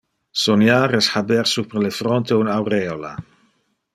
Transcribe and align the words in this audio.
Soniar 0.43 0.95
es 0.99 1.09
haber 1.19 1.45
super 1.51 1.85
le 1.85 1.93
fronte 1.99 2.39
un 2.45 2.51
aureola. 2.57 3.15